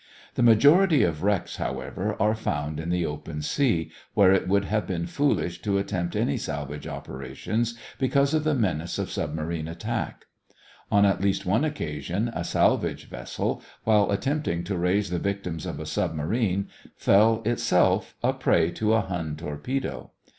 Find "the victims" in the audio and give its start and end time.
15.11-15.67